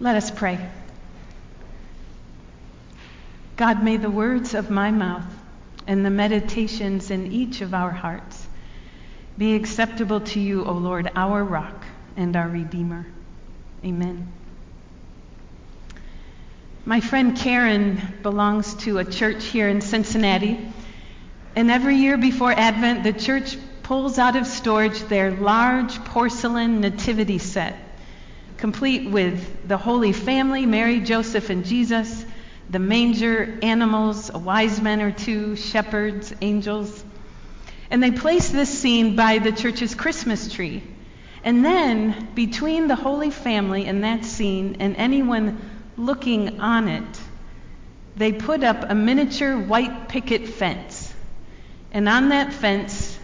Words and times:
Let 0.00 0.16
us 0.16 0.30
pray. 0.30 0.58
God, 3.56 3.84
may 3.84 3.98
the 3.98 4.10
words 4.10 4.54
of 4.54 4.70
my 4.70 4.90
mouth 4.90 5.26
and 5.86 6.06
the 6.06 6.10
meditations 6.10 7.10
in 7.10 7.30
each 7.30 7.60
of 7.60 7.74
our 7.74 7.90
hearts 7.90 8.46
be 9.36 9.54
acceptable 9.54 10.20
to 10.20 10.40
you, 10.40 10.64
O 10.64 10.72
Lord, 10.72 11.10
our 11.14 11.44
rock 11.44 11.84
and 12.16 12.34
our 12.34 12.48
Redeemer. 12.48 13.06
Amen. 13.84 14.32
My 16.86 17.00
friend 17.00 17.36
Karen 17.36 18.00
belongs 18.22 18.74
to 18.76 18.98
a 18.98 19.04
church 19.04 19.44
here 19.44 19.68
in 19.68 19.82
Cincinnati, 19.82 20.58
and 21.54 21.70
every 21.70 21.96
year 21.96 22.16
before 22.16 22.52
Advent, 22.52 23.02
the 23.02 23.12
church 23.12 23.58
pulls 23.82 24.18
out 24.18 24.36
of 24.36 24.46
storage 24.46 25.00
their 25.00 25.30
large 25.30 25.94
porcelain 26.06 26.80
nativity 26.80 27.36
set, 27.36 27.76
complete 28.60 29.10
with 29.10 29.66
the 29.66 29.78
Holy 29.78 30.12
Family, 30.12 30.66
Mary, 30.66 31.00
Joseph, 31.00 31.48
and 31.48 31.64
Jesus, 31.64 32.26
the 32.68 32.78
manger, 32.78 33.58
animals, 33.62 34.30
a 34.32 34.38
wise 34.38 34.82
man 34.82 35.00
or 35.00 35.10
two, 35.10 35.56
shepherds, 35.56 36.34
angels. 36.42 37.02
And 37.90 38.02
they 38.02 38.10
place 38.10 38.50
this 38.50 38.68
scene 38.68 39.16
by 39.16 39.38
the 39.38 39.50
church's 39.50 39.94
Christmas 39.94 40.52
tree. 40.52 40.82
And 41.42 41.64
then, 41.64 42.28
between 42.34 42.86
the 42.86 42.96
Holy 42.96 43.30
Family 43.30 43.86
and 43.86 44.04
that 44.04 44.26
scene 44.26 44.76
and 44.80 44.94
anyone 44.96 45.58
looking 45.96 46.60
on 46.60 46.88
it, 46.88 47.20
they 48.16 48.32
put 48.32 48.62
up 48.62 48.84
a 48.90 48.94
miniature 48.94 49.58
white 49.58 50.10
picket 50.10 50.46
fence. 50.46 51.12
And 51.92 52.06
on 52.10 52.28
that 52.28 52.52
fence, 52.52 53.18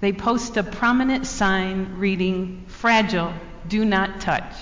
they 0.00 0.12
post 0.12 0.56
a 0.56 0.64
prominent 0.64 1.28
sign 1.28 1.98
reading, 1.98 2.64
Fragile, 2.66 3.32
do 3.68 3.84
not 3.84 4.20
touch. 4.20 4.52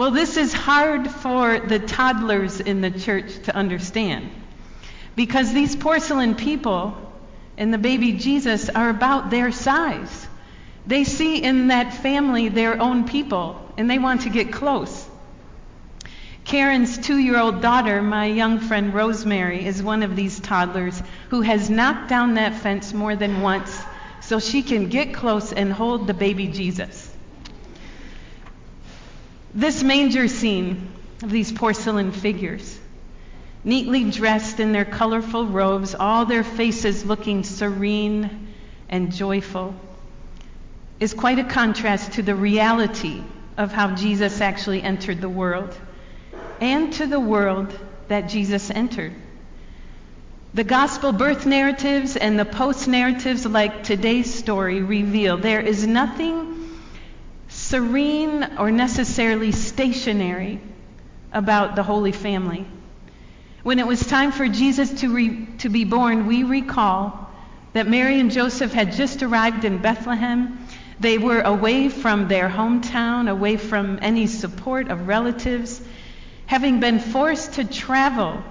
Well, 0.00 0.12
this 0.12 0.38
is 0.38 0.54
hard 0.54 1.10
for 1.10 1.60
the 1.60 1.78
toddlers 1.78 2.58
in 2.58 2.80
the 2.80 2.90
church 2.90 3.38
to 3.42 3.54
understand 3.54 4.30
because 5.14 5.52
these 5.52 5.76
porcelain 5.76 6.36
people 6.36 6.96
and 7.58 7.70
the 7.70 7.76
baby 7.76 8.12
Jesus 8.12 8.70
are 8.70 8.88
about 8.88 9.28
their 9.28 9.52
size. 9.52 10.26
They 10.86 11.04
see 11.04 11.42
in 11.42 11.66
that 11.66 11.92
family 11.92 12.48
their 12.48 12.80
own 12.80 13.08
people 13.08 13.60
and 13.76 13.90
they 13.90 13.98
want 13.98 14.22
to 14.22 14.30
get 14.30 14.50
close. 14.50 15.06
Karen's 16.46 16.96
two 16.96 17.18
year 17.18 17.38
old 17.38 17.60
daughter, 17.60 18.00
my 18.00 18.24
young 18.24 18.58
friend 18.58 18.94
Rosemary, 18.94 19.66
is 19.66 19.82
one 19.82 20.02
of 20.02 20.16
these 20.16 20.40
toddlers 20.40 21.02
who 21.28 21.42
has 21.42 21.68
knocked 21.68 22.08
down 22.08 22.32
that 22.36 22.54
fence 22.54 22.94
more 22.94 23.16
than 23.16 23.42
once 23.42 23.78
so 24.22 24.40
she 24.40 24.62
can 24.62 24.88
get 24.88 25.12
close 25.12 25.52
and 25.52 25.70
hold 25.70 26.06
the 26.06 26.14
baby 26.14 26.46
Jesus. 26.46 27.09
This 29.54 29.82
manger 29.82 30.28
scene 30.28 30.92
of 31.22 31.30
these 31.30 31.50
porcelain 31.50 32.12
figures, 32.12 32.78
neatly 33.64 34.10
dressed 34.10 34.60
in 34.60 34.72
their 34.72 34.84
colorful 34.84 35.46
robes, 35.46 35.94
all 35.94 36.24
their 36.24 36.44
faces 36.44 37.04
looking 37.04 37.42
serene 37.42 38.48
and 38.88 39.12
joyful, 39.12 39.74
is 41.00 41.14
quite 41.14 41.38
a 41.38 41.44
contrast 41.44 42.12
to 42.12 42.22
the 42.22 42.34
reality 42.34 43.22
of 43.56 43.72
how 43.72 43.94
Jesus 43.94 44.40
actually 44.40 44.82
entered 44.82 45.20
the 45.20 45.28
world 45.28 45.76
and 46.60 46.92
to 46.94 47.06
the 47.06 47.20
world 47.20 47.76
that 48.08 48.28
Jesus 48.28 48.70
entered. 48.70 49.14
The 50.54 50.64
gospel 50.64 51.12
birth 51.12 51.46
narratives 51.46 52.16
and 52.16 52.38
the 52.38 52.44
post 52.44 52.86
narratives, 52.86 53.46
like 53.46 53.82
today's 53.82 54.32
story, 54.32 54.82
reveal 54.82 55.36
there 55.36 55.60
is 55.60 55.86
nothing 55.86 56.59
serene 57.70 58.56
or 58.58 58.72
necessarily 58.72 59.52
stationary 59.52 60.60
about 61.32 61.76
the 61.76 61.84
Holy 61.84 62.10
Family. 62.10 62.66
When 63.62 63.78
it 63.78 63.86
was 63.86 64.04
time 64.04 64.32
for 64.32 64.48
Jesus 64.48 64.90
to, 65.02 65.14
re- 65.14 65.46
to 65.58 65.68
be 65.68 65.84
born, 65.84 66.26
we 66.26 66.42
recall 66.42 67.30
that 67.72 67.86
Mary 67.86 68.18
and 68.18 68.32
Joseph 68.32 68.72
had 68.72 68.90
just 68.90 69.22
arrived 69.22 69.64
in 69.64 69.78
Bethlehem. 69.78 70.66
They 70.98 71.16
were 71.16 71.42
away 71.42 71.88
from 71.88 72.26
their 72.26 72.48
hometown, 72.48 73.30
away 73.30 73.56
from 73.56 74.00
any 74.02 74.26
support 74.26 74.88
of 74.88 75.06
relatives, 75.06 75.80
having 76.46 76.80
been 76.80 76.98
forced 76.98 77.52
to 77.52 77.64
travel, 77.64 78.42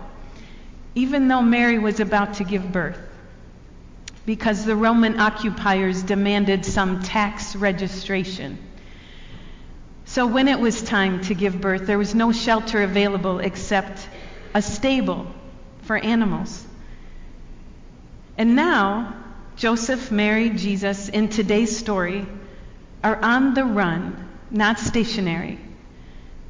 even 0.96 1.28
though 1.28 1.42
Mary 1.42 1.78
was 1.78 2.00
about 2.00 2.36
to 2.36 2.46
give 2.46 2.72
birth, 2.72 3.02
because 4.26 4.64
the 4.64 4.78
Roman 4.78 5.20
occupiers 5.20 6.04
demanded 6.04 6.66
some 6.66 7.04
tax 7.04 7.54
registration. 7.58 8.58
So 10.10 10.26
when 10.26 10.48
it 10.48 10.60
was 10.60 10.82
time 10.82 11.22
to 11.26 11.36
give 11.36 11.62
birth, 11.62 11.86
there 11.86 12.00
was 12.00 12.16
no 12.16 12.32
shelter 12.32 12.82
available 12.82 13.38
except 13.38 14.10
a 14.56 14.62
stable 14.64 15.28
for 15.84 15.98
animals. 15.98 16.66
And 18.36 18.56
now, 18.56 19.14
Joseph, 19.56 20.10
Mary, 20.10 20.50
Jesus, 20.50 21.10
in 21.10 21.30
today's 21.30 21.78
story, 21.78 22.26
are 23.04 23.18
on 23.22 23.54
the 23.54 23.64
run, 23.64 24.28
not 24.50 24.80
stationary. 24.80 25.60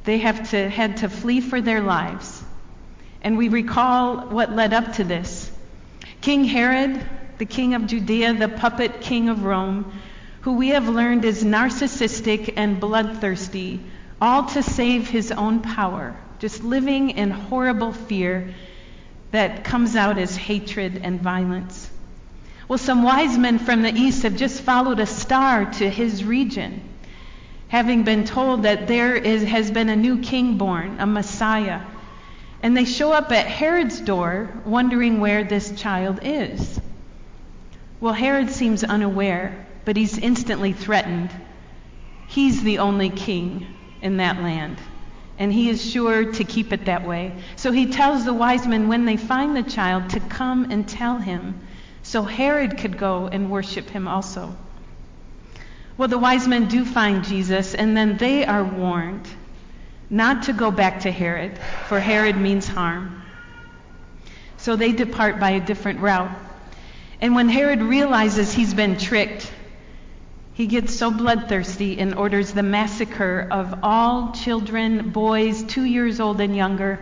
They 0.04 0.16
have 0.18 0.52
to, 0.52 0.70
had 0.70 0.96
to 0.98 1.10
flee 1.10 1.42
for 1.42 1.60
their 1.60 1.82
lives. 1.82 2.42
And 3.20 3.36
we 3.36 3.50
recall 3.50 4.26
what 4.28 4.50
led 4.50 4.72
up 4.72 4.94
to 4.94 5.04
this. 5.04 5.50
King 6.22 6.44
Herod, 6.44 7.06
the 7.36 7.44
king 7.44 7.74
of 7.74 7.86
Judea, 7.86 8.32
the 8.32 8.48
puppet 8.48 9.02
king 9.02 9.28
of 9.28 9.44
Rome, 9.44 9.92
who 10.42 10.54
we 10.54 10.68
have 10.68 10.88
learned 10.88 11.24
is 11.24 11.44
narcissistic 11.44 12.54
and 12.56 12.80
bloodthirsty, 12.80 13.80
all 14.20 14.44
to 14.44 14.62
save 14.62 15.08
his 15.08 15.30
own 15.32 15.60
power, 15.60 16.16
just 16.38 16.64
living 16.64 17.10
in 17.10 17.30
horrible 17.30 17.92
fear 17.92 18.54
that 19.32 19.64
comes 19.64 19.96
out 19.96 20.18
as 20.18 20.36
hatred 20.36 21.00
and 21.02 21.20
violence. 21.20 21.90
Well, 22.68 22.78
some 22.78 23.02
wise 23.02 23.36
men 23.36 23.58
from 23.58 23.82
the 23.82 23.92
east 23.92 24.22
have 24.22 24.36
just 24.36 24.62
followed 24.62 24.98
a 24.98 25.06
star 25.06 25.70
to 25.72 25.90
his 25.90 26.24
region, 26.24 26.80
having 27.68 28.04
been 28.04 28.24
told 28.24 28.62
that 28.62 28.86
there 28.86 29.14
is, 29.14 29.42
has 29.42 29.70
been 29.70 29.88
a 29.88 29.96
new 29.96 30.20
king 30.20 30.56
born, 30.56 30.96
a 31.00 31.06
Messiah. 31.06 31.82
And 32.62 32.76
they 32.76 32.84
show 32.84 33.12
up 33.12 33.30
at 33.32 33.46
Herod's 33.46 34.00
door, 34.00 34.50
wondering 34.64 35.20
where 35.20 35.44
this 35.44 35.72
child 35.72 36.20
is. 36.22 36.80
Well, 38.00 38.14
Herod 38.14 38.50
seems 38.50 38.84
unaware 38.84 39.66
but 39.90 39.96
he's 39.96 40.18
instantly 40.18 40.72
threatened. 40.72 41.32
He's 42.28 42.62
the 42.62 42.78
only 42.78 43.10
king 43.10 43.66
in 44.00 44.18
that 44.18 44.40
land, 44.40 44.78
and 45.36 45.52
he 45.52 45.68
is 45.68 45.84
sure 45.84 46.32
to 46.32 46.44
keep 46.44 46.72
it 46.72 46.84
that 46.84 47.04
way. 47.04 47.32
So 47.56 47.72
he 47.72 47.86
tells 47.86 48.24
the 48.24 48.32
wise 48.32 48.68
men 48.68 48.86
when 48.86 49.04
they 49.04 49.16
find 49.16 49.56
the 49.56 49.64
child 49.64 50.10
to 50.10 50.20
come 50.20 50.70
and 50.70 50.88
tell 50.88 51.18
him, 51.18 51.60
so 52.04 52.22
Herod 52.22 52.78
could 52.78 52.98
go 52.98 53.26
and 53.26 53.50
worship 53.50 53.90
him 53.90 54.06
also. 54.06 54.54
Well, 55.96 56.06
the 56.06 56.18
wise 56.18 56.46
men 56.46 56.68
do 56.68 56.84
find 56.84 57.24
Jesus, 57.24 57.74
and 57.74 57.96
then 57.96 58.16
they 58.16 58.46
are 58.46 58.62
warned 58.62 59.28
not 60.08 60.44
to 60.44 60.52
go 60.52 60.70
back 60.70 61.00
to 61.00 61.10
Herod, 61.10 61.58
for 61.88 61.98
Herod 61.98 62.36
means 62.36 62.68
harm. 62.68 63.24
So 64.56 64.76
they 64.76 64.92
depart 64.92 65.40
by 65.40 65.50
a 65.50 65.60
different 65.60 65.98
route. 65.98 66.30
And 67.20 67.34
when 67.34 67.48
Herod 67.48 67.82
realizes 67.82 68.52
he's 68.52 68.72
been 68.72 68.96
tricked, 68.96 69.50
he 70.52 70.66
gets 70.66 70.94
so 70.94 71.10
bloodthirsty 71.10 71.98
and 71.98 72.14
orders 72.14 72.52
the 72.52 72.62
massacre 72.62 73.46
of 73.50 73.80
all 73.82 74.32
children, 74.32 75.10
boys 75.10 75.62
two 75.62 75.84
years 75.84 76.20
old 76.20 76.40
and 76.40 76.54
younger, 76.54 76.98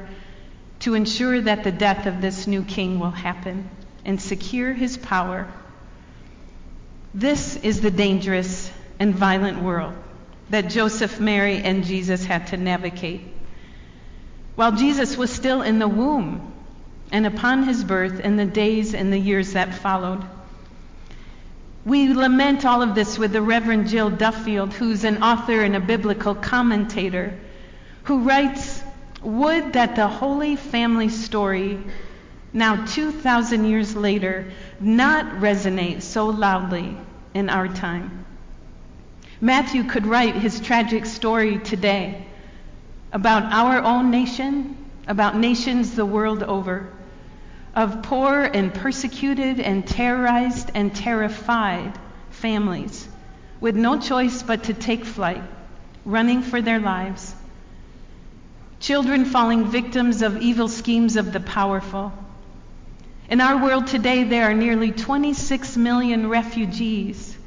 to 0.81 0.95
ensure 0.95 1.41
that 1.41 1.65
the 1.65 1.73
death 1.73 2.07
of 2.07 2.21
this 2.21 2.47
new 2.47 2.63
king 2.63 3.01
will 3.01 3.11
happen 3.11 3.69
and 4.05 4.21
secure 4.21 4.73
his 4.73 4.97
power. 4.97 5.49
This 7.15 7.57
is 7.57 7.81
the 7.81 7.91
dangerous 7.91 8.71
and 8.99 9.15
violent 9.15 9.63
world 9.63 9.95
that 10.51 10.71
Joseph, 10.71 11.21
Mary, 11.21 11.59
and 11.59 11.85
Jesus 11.85 12.25
had 12.25 12.49
to 12.49 12.57
navigate. 12.57 13.21
While 14.55 14.73
Jesus 14.73 15.17
was 15.17 15.31
still 15.31 15.63
in 15.63 15.79
the 15.79 15.89
womb 15.89 16.53
and 17.13 17.27
upon 17.27 17.65
his 17.65 17.85
birth 17.85 18.21
in 18.21 18.37
the 18.37 18.45
days 18.45 18.95
and 18.95 19.13
the 19.13 19.19
years 19.19 19.53
that 19.53 19.75
followed, 19.75 20.25
we 21.89 22.13
lament 22.13 22.67
all 22.67 22.83
of 22.83 22.95
this 22.95 23.19
with 23.19 23.33
the 23.33 23.41
Reverend 23.41 23.89
Jill 23.89 24.11
Duffield, 24.11 24.75
who's 24.75 25.05
an 25.05 25.23
author 25.23 25.63
and 25.63 25.75
a 25.75 25.81
biblical 25.81 26.35
commentator, 26.35 27.35
who 28.03 28.19
writes 28.21 28.83
Would 29.23 29.73
that 29.73 29.97
the 29.97 30.07
Holy 30.07 30.57
Family 30.57 31.09
story, 31.09 31.83
now 32.53 32.85
2,000 32.85 33.65
years 33.65 33.97
later, 33.97 34.53
not 34.79 35.41
resonate 35.41 36.03
so 36.03 36.27
loudly 36.27 36.95
in 37.33 37.49
our 37.49 37.69
time. 37.69 38.27
Matthew 39.41 39.85
could 39.85 40.05
write 40.05 40.35
his 40.35 40.61
tragic 40.61 41.07
story 41.07 41.59
today 41.59 42.27
about 43.13 43.45
our 43.45 43.81
own 43.81 44.11
nation, 44.11 44.77
about 45.07 45.39
nations 45.39 45.97
the 45.97 46.05
world 46.05 46.43
over 46.43 46.93
of 47.79 48.03
poor 48.03 48.43
and 48.43 48.75
persecuted 48.75 49.61
and 49.61 49.87
terrorized 49.87 50.69
and 50.75 50.93
terrified 50.97 51.97
families 52.31 53.07
with 53.61 53.77
no 53.77 54.01
choice 54.01 54.43
but 54.43 54.65
to 54.65 54.75
take 54.75 55.05
flight, 55.05 55.45
running 56.05 56.43
for 56.43 56.61
their 56.61 56.81
lives, 56.81 57.37
children 58.81 59.25
falling 59.25 59.65
victims 59.67 60.23
of 60.23 60.43
evil 60.43 60.67
schemes 60.67 61.15
of 61.15 61.33
the 61.33 61.39
powerful. 61.39 62.13
In 63.31 63.41
our 63.41 63.63
world 63.63 63.87
today, 63.87 64.25
there 64.25 64.51
are 64.51 64.55
nearly 64.55 64.91
26 64.91 65.77
million 65.77 66.29
refugees. 66.29 67.39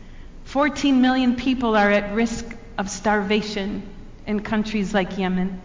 14 0.46 1.02
million 1.02 1.36
people 1.36 1.76
are 1.76 1.92
at 1.92 2.16
risk 2.16 2.46
of 2.78 2.90
starvation 2.90 3.84
in 4.26 4.40
countries 4.40 4.94
like 4.94 5.18
Yemen. 5.18 5.62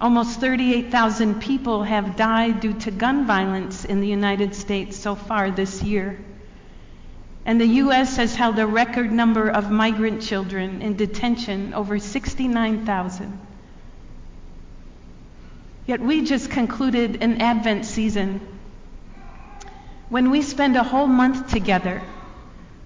Almost 0.00 0.38
38,000 0.38 1.40
people 1.40 1.82
have 1.82 2.16
died 2.16 2.60
due 2.60 2.74
to 2.74 2.90
gun 2.92 3.26
violence 3.26 3.84
in 3.84 4.00
the 4.00 4.06
United 4.06 4.54
States 4.54 4.96
so 4.96 5.16
far 5.16 5.50
this 5.50 5.82
year. 5.82 6.18
And 7.44 7.60
the 7.60 7.66
U.S. 7.82 8.16
has 8.16 8.34
held 8.34 8.58
a 8.58 8.66
record 8.66 9.10
number 9.10 9.48
of 9.48 9.70
migrant 9.70 10.22
children 10.22 10.82
in 10.82 10.96
detention, 10.96 11.74
over 11.74 11.98
69,000. 11.98 13.40
Yet 15.86 16.00
we 16.00 16.22
just 16.22 16.50
concluded 16.50 17.22
an 17.22 17.40
Advent 17.40 17.86
season 17.86 18.40
when 20.10 20.30
we 20.30 20.42
spend 20.42 20.76
a 20.76 20.82
whole 20.82 21.06
month 21.06 21.50
together, 21.50 22.02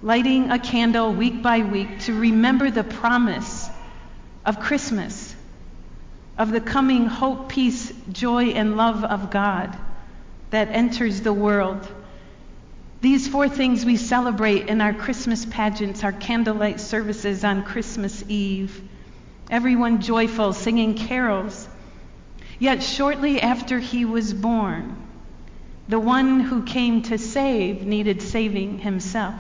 lighting 0.03 0.51
a 0.51 0.59
candle 0.59 1.13
week 1.13 1.43
by 1.43 1.61
week 1.61 2.01
to 2.01 2.19
remember 2.19 2.71
the 2.71 2.85
promise 2.85 3.69
of 4.47 4.61
Christmas, 4.61 5.32
of 6.39 6.51
the 6.51 6.61
coming 6.61 7.07
hope, 7.07 7.49
peace, 7.49 7.93
joy, 8.11 8.47
and 8.47 8.77
love 8.77 9.05
of 9.05 9.31
God 9.31 9.77
that 10.51 10.69
enters 10.69 11.21
the 11.21 11.33
world. 11.33 11.87
These 13.01 13.29
four 13.29 13.49
things 13.49 13.85
we 13.85 13.97
celebrate 13.97 14.69
in 14.69 14.81
our 14.81 14.95
Christmas 14.95 15.45
pageants, 15.45 16.05
our 16.05 16.13
candlelight 16.13 16.81
services 16.81 17.43
on 17.43 17.65
Christmas 17.65 18.25
Eve. 18.29 18.81
Everyone 19.51 20.01
joyful, 20.01 20.53
singing 20.53 20.95
carols. 20.95 21.69
Yet 22.59 22.83
shortly 22.83 23.41
after 23.41 23.79
he 23.81 24.05
was 24.05 24.33
born, 24.33 24.97
the 25.89 25.99
one 25.99 26.41
who 26.41 26.63
came 26.63 27.03
to 27.03 27.19
save 27.19 27.85
needed 27.85 28.23
saving 28.23 28.79
himself, 28.79 29.35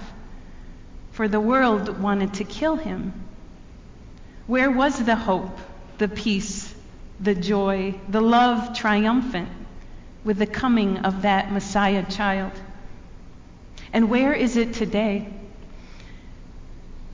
for 1.12 1.28
the 1.28 1.40
world 1.40 2.00
wanted 2.00 2.34
to 2.34 2.44
kill 2.44 2.76
him. 2.76 3.12
Where 4.46 4.70
was 4.70 4.98
the 4.98 5.14
hope, 5.14 5.56
the 5.98 6.08
peace, 6.08 6.71
the 7.22 7.34
joy, 7.34 7.94
the 8.08 8.20
love 8.20 8.76
triumphant 8.76 9.48
with 10.24 10.38
the 10.38 10.46
coming 10.46 10.98
of 10.98 11.22
that 11.22 11.52
Messiah 11.52 12.04
child? 12.10 12.52
And 13.92 14.10
where 14.10 14.32
is 14.32 14.56
it 14.56 14.74
today? 14.74 15.28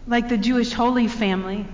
Like 0.07 0.29
the 0.29 0.39
Jewish 0.39 0.73
Holy 0.73 1.09
Family, 1.09 1.67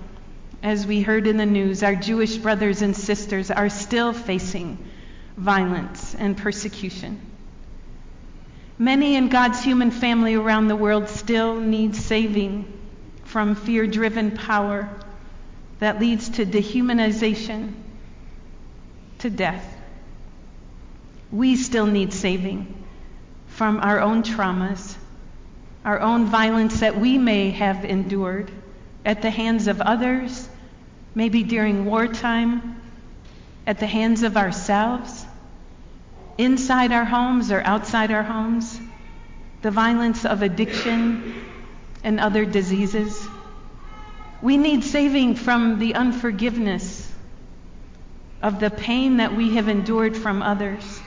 as 0.63 0.87
we 0.87 1.03
heard 1.03 1.27
in 1.27 1.37
the 1.37 1.47
news, 1.47 1.83
our 1.83 1.95
Jewish 1.95 2.37
brothers 2.37 2.83
and 2.83 2.97
sisters 2.97 3.51
are 3.51 3.69
still 3.69 4.13
facing 4.13 4.79
violence 5.37 6.15
and 6.15 6.37
persecution. 6.37 7.21
Many 8.79 9.15
in 9.15 9.29
God's 9.29 9.63
human 9.63 9.91
family 9.91 10.35
around 10.35 10.69
the 10.69 10.77
world 10.77 11.09
still 11.09 11.61
need 11.61 11.95
saving 11.95 12.73
from 13.25 13.55
fear 13.55 13.87
driven 13.87 14.33
power 14.33 14.89
that 15.79 16.01
leads 16.01 16.31
to 16.31 16.47
dehumanization, 16.47 17.75
to 19.25 19.31
death. 19.31 19.65
We 21.33 21.57
still 21.57 21.87
need 21.87 22.13
saving 22.13 22.85
from 23.47 23.81
our 23.81 23.99
own 23.99 24.23
traumas, 24.23 24.97
our 25.83 25.99
own 25.99 26.27
violence 26.27 26.81
that 26.81 27.01
we 27.01 27.17
may 27.17 27.49
have 27.53 27.87
endured 27.87 28.51
at 29.03 29.23
the 29.23 29.31
hands 29.31 29.67
of 29.67 29.81
others, 29.81 30.47
maybe 31.15 31.43
during 31.43 31.87
wartime, 31.87 32.79
at 33.67 33.81
the 33.81 33.87
hands 33.87 34.25
of 34.25 34.37
ourselves 34.37 35.25
inside 36.37 36.93
our 36.93 37.07
homes 37.07 37.51
or 37.51 37.63
outside 37.63 38.11
our 38.11 38.25
homes, 38.25 38.79
the 39.63 39.71
violence 39.71 40.27
of 40.27 40.43
addiction 40.43 41.35
and 42.03 42.21
other 42.21 42.45
diseases. 42.45 43.27
We 44.43 44.59
need 44.59 44.85
saving 44.85 45.37
from 45.37 45.79
the 45.79 45.95
unforgiveness 45.95 47.14
of 48.45 48.61
the 48.61 48.71
pain 48.71 49.17
that 49.17 49.35
we 49.35 49.57
have 49.57 49.69
endured 49.69 50.17
from 50.17 50.43
others, 50.43 51.01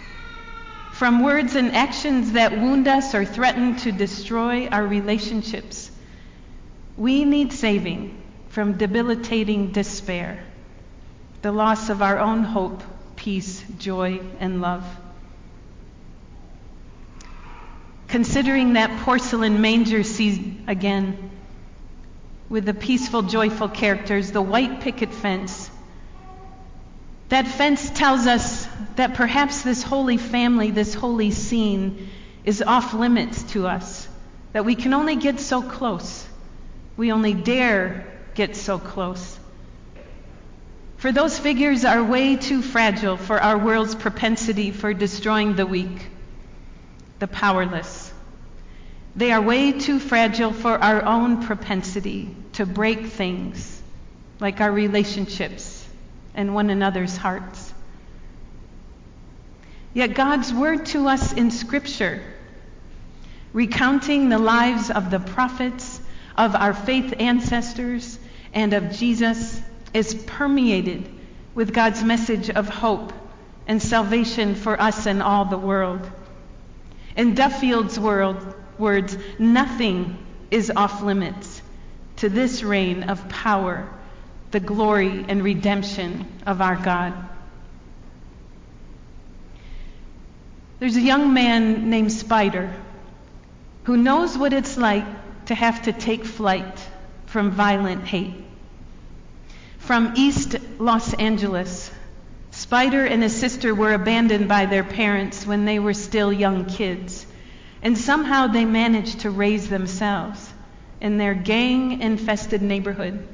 from 0.91 1.23
words 1.23 1.55
and 1.55 1.71
actions 1.73 2.33
that 2.33 2.51
wound 2.51 2.87
us 2.87 3.15
or 3.15 3.23
threaten 3.23 3.77
to 3.77 3.91
destroy 3.93 4.67
our 4.67 4.85
relationships. 4.85 5.89
We 6.97 7.23
need 7.23 7.53
saving 7.53 8.21
from 8.49 8.77
debilitating 8.77 9.71
despair, 9.71 10.43
the 11.43 11.53
loss 11.53 11.87
of 11.87 12.01
our 12.01 12.19
own 12.19 12.43
hope, 12.43 12.83
peace, 13.15 13.63
joy, 13.77 14.19
and 14.41 14.59
love. 14.59 14.83
considering 18.07 18.73
that 18.73 19.01
porcelain 19.01 19.61
manger 19.61 20.03
scene 20.03 20.63
again 20.67 21.29
with 22.49 22.65
the 22.65 22.73
peaceful, 22.73 23.21
joyful 23.21 23.67
characters, 23.67 24.31
the 24.31 24.41
white 24.41 24.79
picket 24.79 25.13
fence. 25.13 25.66
That 27.29 27.47
fence 27.47 27.89
tells 27.89 28.25
us 28.25 28.67
that 28.95 29.15
perhaps 29.15 29.61
this 29.61 29.83
holy 29.83 30.17
family, 30.17 30.71
this 30.71 30.93
holy 30.93 31.31
scene, 31.31 32.09
is 32.45 32.61
off 32.61 32.93
limits 32.93 33.43
to 33.51 33.67
us, 33.67 34.07
that 34.53 34.63
we 34.63 34.75
can 34.75 34.93
only 34.93 35.17
get 35.17 35.39
so 35.39 35.61
close. 35.61 36.25
We 36.95 37.11
only 37.11 37.33
dare 37.33 38.07
get 38.33 38.55
so 38.55 38.79
close. 38.79 39.37
For 40.97 41.11
those 41.11 41.37
figures 41.37 41.85
are 41.85 42.03
way 42.03 42.37
too 42.37 42.61
fragile 42.61 43.17
for 43.17 43.39
our 43.39 43.57
world's 43.57 43.93
propensity 43.93 44.71
for 44.71 44.93
destroying 44.93 45.55
the 45.55 45.65
weak 45.65 46.09
the 47.19 47.27
powerless. 47.27 48.13
They 49.15 49.31
are 49.31 49.41
way 49.41 49.71
too 49.71 49.99
fragile 49.99 50.53
for 50.53 50.77
our 50.77 51.03
own 51.03 51.43
propensity 51.43 52.35
to 52.53 52.65
break 52.65 53.07
things, 53.07 53.81
like 54.39 54.61
our 54.61 54.71
relationships 54.71 55.76
and 56.37 56.53
one 56.53 56.69
another's 56.69 57.17
hearts. 57.17 57.73
Yet 59.93 60.13
God's 60.13 60.53
word 60.53 60.85
to 60.87 61.07
us 61.07 61.33
in 61.33 61.49
Scripture, 61.51 62.21
recounting 63.51 64.29
the 64.29 64.37
lives 64.37 64.91
of 64.91 65.09
the 65.09 65.19
prophets, 65.19 65.99
of 66.37 66.55
our 66.55 66.73
faith 66.73 67.15
ancestors, 67.19 68.19
and 68.53 68.73
of 68.73 68.91
Jesus, 68.91 69.59
is 69.93 70.13
permeated 70.13 71.09
with 71.55 71.73
God's 71.73 72.03
message 72.03 72.51
of 72.51 72.69
hope 72.69 73.11
and 73.67 73.81
salvation 73.81 74.53
for 74.53 74.79
us 74.79 75.07
and 75.07 75.23
all 75.23 75.45
the 75.45 75.57
world. 75.57 76.07
In 77.15 77.33
Duffield's 77.33 77.99
words, 77.99 79.17
nothing 79.39 80.19
is 80.51 80.71
off 80.75 81.01
limits 81.01 81.63
to 82.17 82.29
this 82.29 82.61
reign 82.61 83.03
of 83.03 83.27
power, 83.27 83.89
the 84.51 84.59
glory 84.59 85.25
and 85.27 85.43
redemption 85.43 86.25
of 86.45 86.61
our 86.61 86.75
God. 86.75 87.13
There's 90.79 90.95
a 90.95 91.01
young 91.01 91.33
man 91.33 91.89
named 91.89 92.11
Spider 92.11 92.73
who 93.83 93.97
knows 93.97 94.37
what 94.37 94.53
it's 94.53 94.77
like 94.77 95.05
to 95.45 95.55
have 95.55 95.83
to 95.83 95.93
take 95.93 96.25
flight 96.25 96.79
from 97.25 97.51
violent 97.51 98.05
hate. 98.05 98.35
From 99.79 100.13
East 100.15 100.55
Los 100.77 101.13
Angeles, 101.13 101.89
Spider 102.51 103.05
and 103.05 103.23
his 103.23 103.35
sister 103.35 103.73
were 103.73 103.93
abandoned 103.93 104.47
by 104.47 104.65
their 104.65 104.83
parents 104.83 105.45
when 105.45 105.65
they 105.65 105.79
were 105.79 105.93
still 105.93 106.33
young 106.33 106.65
kids, 106.65 107.25
and 107.81 107.97
somehow 107.97 108.47
they 108.47 108.65
managed 108.65 109.21
to 109.21 109.29
raise 109.29 109.69
themselves 109.69 110.53
in 110.99 111.17
their 111.17 111.33
gang 111.33 112.01
infested 112.01 112.61
neighborhood. 112.61 113.25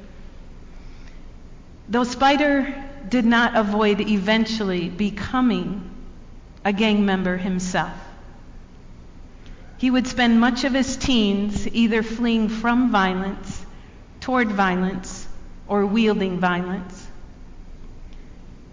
Though 1.90 2.04
Spider 2.04 2.74
did 3.10 3.26
not 3.26 3.56
avoid 3.56 4.02
eventually 4.02 4.90
becoming 4.90 5.90
a 6.66 6.74
gang 6.74 7.06
member 7.06 7.38
himself. 7.38 7.94
He 9.78 9.92
would 9.92 10.08
spend 10.08 10.40
much 10.40 10.64
of 10.64 10.74
his 10.74 10.96
teens 10.96 11.68
either 11.68 12.04
fleeing 12.04 12.48
from 12.50 12.90
violence, 12.90 13.66
toward 14.22 14.50
violence, 14.50 15.28
or 15.68 15.86
wielding 15.86 16.40
violence. 16.40 17.08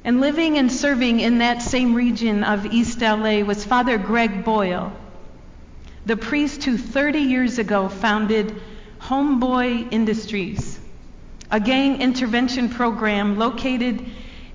And 0.05 0.21
living 0.21 0.57
and 0.57 0.73
serving 0.73 1.21
in 1.21 1.38
that 1.38 1.62
same 1.62 1.95
region 1.95 2.45
of 2.45 2.64
East 2.67 3.00
LA 3.00 3.40
was 3.40 3.64
Father 3.64 3.99
Greg 3.99 4.45
Boyle, 4.45 4.93
the 6.07 6.17
priest 6.17 6.64
who 6.64 6.79
30 6.79 7.19
years 7.19 7.59
ago 7.59 7.88
founded 7.88 8.55
Homeboy 9.00 9.88
Industries, 9.90 10.80
a 11.50 11.61
gang 11.61 12.00
intervention 12.00 12.69
program 12.69 13.38
located 13.38 14.04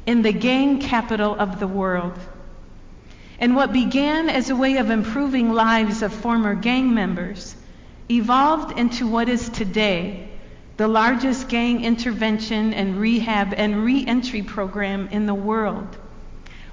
in 0.06 0.22
the 0.22 0.32
gang 0.32 0.80
capital 0.80 1.36
of 1.38 1.60
the 1.60 1.68
world. 1.68 2.18
And 3.40 3.56
what 3.56 3.74
began 3.74 4.30
as 4.30 4.50
a 4.50 4.56
way 4.56 4.78
of 4.78 4.90
improving 4.90 5.52
lives 5.52 6.02
of 6.02 6.14
former 6.14 6.56
gang 6.56 6.94
members 6.94 7.56
evolved 8.10 8.78
into 8.78 9.08
what 9.08 9.28
is 9.28 9.50
today 9.50 10.30
the 10.78 10.88
largest 10.88 11.48
gang 11.48 11.84
intervention 11.84 12.74
and 12.74 12.98
rehab 12.98 13.54
and 13.56 13.84
reentry 13.84 14.42
program 14.42 15.08
in 15.10 15.26
the 15.26 15.34
world, 15.34 15.98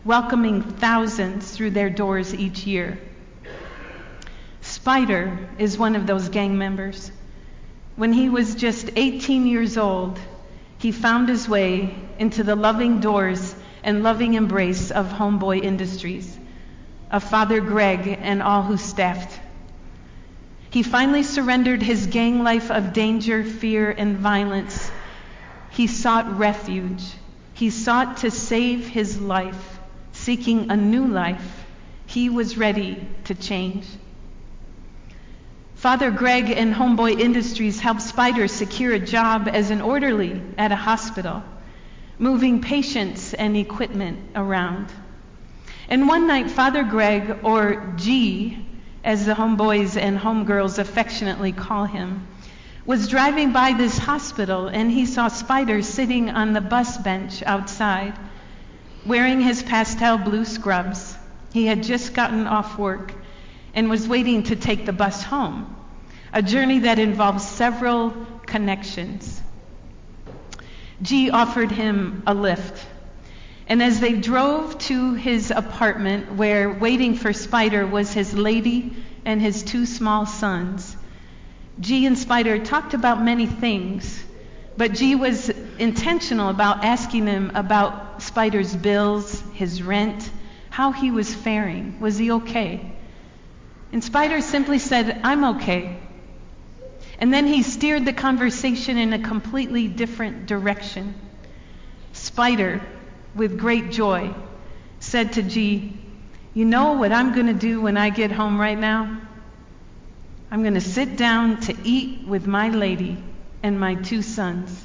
welcoming 0.05 0.61
thousands 0.62 1.50
through 1.52 1.71
their 1.71 1.88
doors 1.88 2.35
each 2.35 2.67
year. 2.67 2.99
Spider 4.61 5.49
is 5.59 5.79
one 5.79 5.95
of 5.95 6.07
those 6.07 6.29
gang 6.29 6.59
members. 6.59 7.12
When 7.97 8.13
he 8.13 8.31
was 8.31 8.55
just 8.55 8.91
18 8.97 9.47
years 9.47 9.77
old, 9.77 10.19
he 10.79 10.93
found 10.93 11.29
his 11.29 11.49
way 11.49 11.95
into 12.19 12.43
the 12.43 12.57
loving 12.57 13.01
doors 13.01 13.55
and 13.85 14.03
loving 14.03 14.35
embrace 14.35 14.91
of 14.91 15.13
Homeboy 15.13 15.63
Industries, 15.63 16.39
of 17.11 17.23
Father 17.23 17.61
Greg 17.61 18.19
and 18.21 18.43
all 18.43 18.63
who 18.63 18.77
staffed. 18.77 19.39
He 20.71 20.83
finally 20.83 21.23
surrendered 21.23 21.83
his 21.83 22.07
gang 22.07 22.43
life 22.43 22.71
of 22.71 22.95
danger, 22.95 23.45
fear, 23.45 23.91
and 23.91 24.17
violence. 24.17 24.91
He 25.71 25.87
sought 25.87 26.39
refuge. 26.39 27.05
He 27.53 27.69
sought 27.69 28.19
to 28.19 28.31
save 28.31 28.89
his 28.89 29.21
life, 29.21 29.79
seeking 30.13 30.71
a 30.71 30.77
new 30.77 31.07
life. 31.07 31.67
He 32.07 32.31
was 32.31 32.57
ready 32.57 33.07
to 33.25 33.35
change. 33.35 33.85
Father 35.83 36.12
Greg 36.12 36.49
and 36.49 36.73
Homeboy 36.73 37.19
Industries 37.19 37.81
helped 37.81 38.03
Spider 38.03 38.47
secure 38.47 38.93
a 38.93 39.01
job 39.01 39.49
as 39.53 39.73
an 39.73 39.81
orderly 39.81 40.41
at 40.57 40.71
a 40.71 40.77
hospital, 40.77 41.43
moving 42.21 42.61
patients 42.61 43.35
and 43.35 43.57
equipment 43.57 44.21
around. 44.37 44.93
And 45.89 46.07
one 46.07 46.29
night, 46.29 46.53
Father 46.53 46.85
Greg, 46.85 47.39
or 47.43 47.95
G, 47.97 48.65
as 49.03 49.27
the 49.27 49.35
homeboys 49.35 49.97
and 49.97 50.17
homegirls 50.17 50.79
affectionately 50.79 51.51
call 51.51 51.87
him, 51.87 52.29
was 52.87 53.09
driving 53.09 53.53
by 53.53 53.73
this 53.73 53.99
hospital 53.99 54.69
and 54.69 54.89
he 54.89 55.05
saw 55.05 55.27
Spider 55.27 55.83
sitting 55.83 56.31
on 56.31 56.53
the 56.53 56.61
bus 56.61 56.97
bench 56.97 57.43
outside, 57.43 58.17
wearing 59.05 59.41
his 59.41 59.65
pastel 59.65 60.17
blue 60.17 60.45
scrubs. 60.45 61.17
He 61.53 61.67
had 61.67 61.83
just 61.83 62.15
gotten 62.15 62.47
off 62.47 62.79
work 62.79 63.15
and 63.75 63.88
was 63.88 64.07
waiting 64.07 64.43
to 64.45 64.57
take 64.57 64.87
the 64.87 64.93
bus 64.93 65.23
home, 65.23 65.75
a 66.33 66.43
journey 66.43 66.81
that 66.81 66.99
involved 66.99 67.41
several 67.41 68.14
connections. 68.47 69.41
G 71.00 71.31
offered 71.31 71.71
him 71.71 72.23
a 72.26 72.35
lift. 72.35 72.87
And 73.67 73.83
as 73.83 74.00
they 74.00 74.14
drove 74.14 74.79
to 74.79 75.14
his 75.14 75.50
apartment, 75.50 76.33
where 76.35 76.71
waiting 76.71 77.14
for 77.14 77.33
Spider 77.33 77.87
was 77.87 78.12
his 78.12 78.35
lady 78.35 78.95
and 79.25 79.41
his 79.41 79.62
two 79.62 79.87
small 79.87 80.26
sons, 80.26 80.97
G 81.81 82.07
and 82.07 82.19
Spider 82.19 82.59
talked 82.64 82.95
about 82.95 83.23
many 83.23 83.47
things, 83.47 84.23
but 84.76 84.93
G 84.93 85.14
was 85.14 85.49
intentional 85.79 86.50
about 86.50 86.85
asking 86.85 87.25
them 87.25 87.52
about 87.55 88.23
Spider's 88.23 88.75
bills, 88.76 89.43
his 89.55 89.83
rent, 89.83 90.31
how 90.71 90.93
he 90.93 91.11
was 91.11 91.35
faring. 91.35 91.99
Was 92.00 92.19
he 92.19 92.31
okay? 92.33 92.92
And 93.93 94.03
Spider 94.03 94.41
simply 94.41 94.79
said, 94.79 95.21
I'm 95.23 95.45
okay. 95.57 95.99
And 97.19 97.33
then 97.33 97.47
he 97.47 97.63
steered 97.63 98.05
the 98.05 98.13
conversation 98.13 98.97
in 98.97 99.13
a 99.13 99.19
completely 99.19 99.87
different 99.87 100.47
direction. 100.47 101.15
Spider, 102.13 102.83
with 103.35 103.59
great 103.59 103.91
joy, 103.91 104.35
said 104.99 105.35
to 105.35 105.43
G, 105.43 105.97
You 106.55 106.65
know 106.65 106.95
what 106.95 107.13
I'm 107.13 107.35
going 107.35 107.47
to 107.47 107.55
do 107.55 107.81
when 107.81 107.97
I 107.97 108.11
get 108.11 108.33
home 108.33 108.59
right 108.59 108.79
now? 108.79 109.21
I'm 110.51 110.63
going 110.63 110.75
to 110.75 110.81
sit 110.81 111.17
down 111.17 111.61
to 111.63 111.77
eat 111.85 112.27
with 112.27 112.47
my 112.47 112.71
lady 112.71 113.23
and 113.63 113.79
my 113.79 113.95
two 113.95 114.23
sons. 114.23 114.85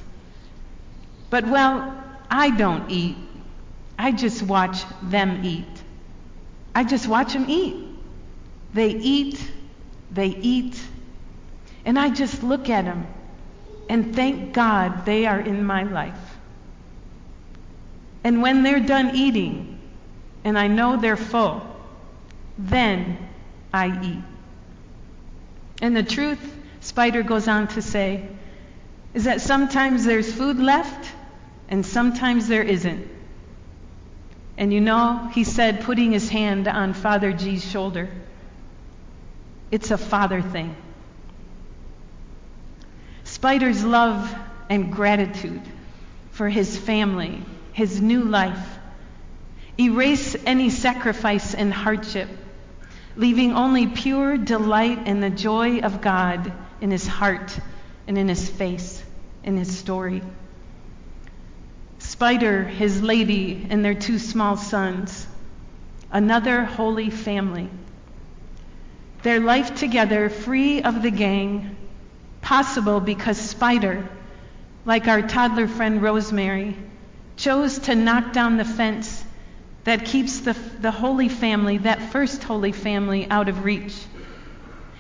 But, 1.30 1.48
well, 1.48 2.04
I 2.30 2.52
don't 2.52 2.90
eat. 2.92 3.18
I 3.98 4.12
just 4.12 4.44
watch 4.44 4.84
them 5.02 5.44
eat. 5.44 5.66
I 6.76 6.84
just 6.84 7.08
watch 7.08 7.34
them 7.34 7.46
eat. 7.50 7.87
They 8.74 8.90
eat, 8.90 9.52
they 10.12 10.28
eat, 10.28 10.80
and 11.86 11.98
I 11.98 12.10
just 12.10 12.44
look 12.44 12.70
at 12.70 12.86
them 12.86 13.08
and 13.90 14.16
thank 14.16 14.54
God 14.54 15.06
they 15.06 15.26
are 15.26 15.40
in 15.40 15.64
my 15.64 15.84
life. 15.84 16.38
And 18.24 18.42
when 18.42 18.64
they're 18.64 18.82
done 18.82 19.16
eating 19.16 19.80
and 20.44 20.60
I 20.60 20.68
know 20.68 20.98
they're 20.98 21.16
full, 21.16 21.66
then 22.58 23.18
I 23.74 23.88
eat. 24.04 24.24
And 25.82 25.96
the 25.96 26.04
truth, 26.04 26.40
Spider 26.82 27.24
goes 27.24 27.48
on 27.48 27.68
to 27.70 27.82
say, 27.82 28.28
is 29.14 29.24
that 29.24 29.42
sometimes 29.42 30.06
there's 30.06 30.32
food 30.32 30.58
left 30.58 31.10
and 31.70 31.86
sometimes 31.86 32.48
there 32.48 32.64
isn't. 32.64 33.08
And 34.58 34.74
you 34.74 34.82
know, 34.82 35.30
he 35.34 35.44
said, 35.44 35.82
putting 35.82 36.12
his 36.12 36.30
hand 36.30 36.68
on 36.68 36.94
Father 36.94 37.32
G's 37.32 37.64
shoulder, 37.64 38.10
it's 39.72 39.92
a 39.92 39.98
father 39.98 40.42
thing. 40.42 40.76
Spider's 43.24 43.84
love 43.84 44.34
and 44.70 44.92
gratitude 44.92 45.62
for 46.32 46.50
his 46.50 46.78
family, 46.78 47.44
his 47.74 48.02
new 48.02 48.24
life, 48.24 48.78
erase 49.80 50.36
any 50.46 50.70
sacrifice 50.70 51.54
and 51.54 51.74
hardship, 51.74 52.30
leaving 53.16 53.54
only 53.54 53.88
pure 53.88 54.38
delight 54.38 55.00
and 55.06 55.22
the 55.22 55.30
joy 55.30 55.80
of 55.80 56.02
God 56.02 56.52
in 56.82 56.92
his 56.92 57.06
heart 57.06 57.60
and 58.08 58.18
in 58.18 58.28
his 58.28 58.50
face, 58.50 59.04
in 59.44 59.58
his 59.58 59.78
story. 59.78 60.22
Spider, 62.00 62.64
his 62.64 63.02
lady, 63.02 63.68
and 63.70 63.84
their 63.84 63.94
two 63.94 64.20
small 64.20 64.56
sons, 64.56 65.28
another 66.12 66.64
holy 66.64 67.10
family 67.10 67.70
their 69.24 69.40
life 69.40 69.76
together, 69.76 70.30
free 70.30 70.82
of 70.82 71.02
the 71.02 71.12
gang, 71.12 71.76
possible 72.42 73.00
because 73.00 73.38
Spider, 73.38 74.08
like 74.86 75.08
our 75.08 75.22
toddler 75.22 75.68
friend 75.68 76.02
Rosemary, 76.02 76.78
chose 77.36 77.80
to 77.80 77.96
knock 77.96 78.34
down 78.34 78.58
the 78.58 78.66
fence 78.66 79.24
that 79.84 80.06
keeps 80.06 80.40
the, 80.40 80.54
the 80.54 80.92
Holy 80.92 81.30
Family, 81.30 81.80
that 81.80 82.12
first 82.12 82.44
Holy 82.44 82.72
Family, 82.72 83.30
out 83.30 83.50
of 83.50 83.64
reach. 83.64 83.96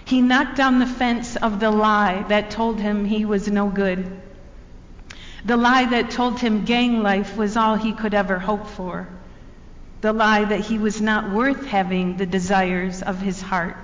He 0.05 0.21
knocked 0.21 0.55
down 0.55 0.79
the 0.79 0.87
fence 0.87 1.35
of 1.35 1.59
the 1.59 1.71
lie 1.71 2.23
that 2.29 2.49
told 2.49 2.79
him 2.79 3.05
he 3.05 3.25
was 3.25 3.47
no 3.47 3.69
good. 3.69 4.21
The 5.45 5.57
lie 5.57 5.85
that 5.85 6.11
told 6.11 6.39
him 6.39 6.65
gang 6.65 7.03
life 7.03 7.37
was 7.37 7.57
all 7.57 7.75
he 7.75 7.93
could 7.93 8.13
ever 8.13 8.39
hope 8.39 8.67
for. 8.67 9.07
The 10.01 10.13
lie 10.13 10.45
that 10.45 10.61
he 10.61 10.77
was 10.77 11.01
not 11.01 11.31
worth 11.31 11.65
having 11.65 12.17
the 12.17 12.25
desires 12.25 13.01
of 13.01 13.19
his 13.19 13.41
heart 13.41 13.77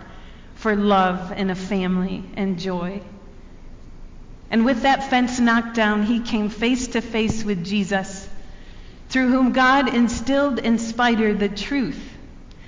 for 0.64 0.78
love 0.78 1.34
and 1.36 1.52
a 1.52 1.56
family 1.56 2.24
and 2.38 2.58
joy. 2.58 3.02
And 4.50 4.64
with 4.64 4.84
that 4.84 5.10
fence 5.10 5.38
knocked 5.38 5.76
down, 5.76 6.04
he 6.04 6.22
came 6.22 6.48
face 6.48 6.88
to 6.88 7.02
face 7.02 7.44
with 7.44 7.66
Jesus, 7.66 8.30
through 9.10 9.28
whom 9.28 9.52
God 9.52 9.94
instilled 9.94 10.60
in 10.60 10.80
Spider 10.80 11.34
the 11.34 11.50
truth 11.50 12.02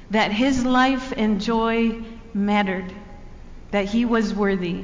that 0.10 0.34
his 0.34 0.66
life 0.66 1.14
and 1.16 1.40
joy 1.40 2.04
mattered, 2.34 2.92
that 3.72 3.86
he 3.86 4.04
was 4.04 4.34
worthy 4.34 4.84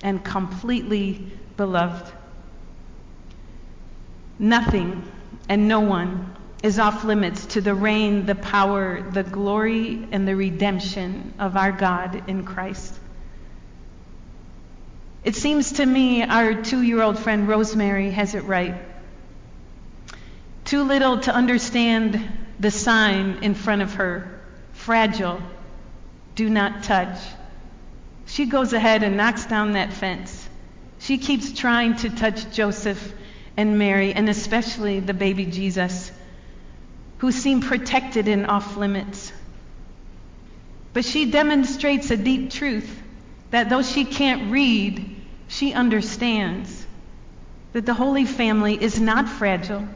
and 0.00 0.24
completely 0.24 1.32
beloved. 1.56 2.12
Nothing 4.38 5.02
and 5.48 5.66
no 5.66 5.80
one 5.80 6.36
is 6.62 6.78
off 6.78 7.04
limits 7.04 7.46
to 7.46 7.60
the 7.60 7.74
reign, 7.74 8.24
the 8.24 8.36
power, 8.36 9.02
the 9.02 9.24
glory, 9.24 10.06
and 10.12 10.26
the 10.26 10.36
redemption 10.36 11.34
of 11.38 11.56
our 11.56 11.72
God 11.72 12.28
in 12.28 12.44
Christ. 12.44 12.94
It 15.24 15.34
seems 15.34 15.72
to 15.72 15.86
me 15.86 16.22
our 16.22 16.62
two 16.62 16.82
year 16.82 17.02
old 17.02 17.18
friend 17.18 17.48
Rosemary 17.48 18.10
has 18.12 18.34
it 18.34 18.44
right. 18.44 18.76
Too 20.64 20.84
little 20.84 21.18
to 21.20 21.34
understand 21.34 22.20
the 22.60 22.70
sign 22.70 23.38
in 23.42 23.54
front 23.54 23.82
of 23.82 23.94
her 23.94 24.40
fragile, 24.72 25.40
do 26.36 26.48
not 26.48 26.84
touch. 26.84 27.18
She 28.26 28.46
goes 28.46 28.72
ahead 28.72 29.02
and 29.02 29.16
knocks 29.16 29.46
down 29.46 29.72
that 29.72 29.92
fence. 29.92 30.48
She 31.00 31.18
keeps 31.18 31.52
trying 31.52 31.96
to 31.96 32.10
touch 32.10 32.52
Joseph 32.52 33.12
and 33.56 33.78
Mary, 33.78 34.12
and 34.12 34.28
especially 34.28 35.00
the 35.00 35.14
baby 35.14 35.44
Jesus 35.44 36.10
who 37.22 37.30
seem 37.30 37.60
protected 37.60 38.26
and 38.26 38.48
off 38.48 38.76
limits. 38.76 39.32
But 40.92 41.04
she 41.04 41.30
demonstrates 41.30 42.10
a 42.10 42.16
deep 42.16 42.50
truth 42.50 43.00
that 43.52 43.70
though 43.70 43.82
she 43.82 44.04
can't 44.04 44.50
read, 44.50 45.14
she 45.46 45.72
understands 45.72 46.84
that 47.74 47.86
the 47.86 47.94
Holy 47.94 48.24
Family 48.24 48.74
is 48.74 49.00
not 49.00 49.28
fragile. 49.28 49.86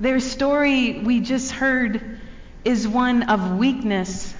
Their 0.00 0.18
story 0.18 0.98
we 0.98 1.20
just 1.20 1.52
heard 1.52 2.18
is 2.64 2.88
one 2.88 3.22
of 3.30 3.56
weakness 3.56 4.34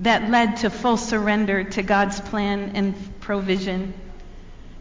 that 0.00 0.28
led 0.30 0.58
to 0.58 0.68
full 0.68 0.98
surrender 0.98 1.64
to 1.64 1.82
God's 1.82 2.20
plan 2.20 2.72
and 2.74 2.94
provision. 3.20 3.94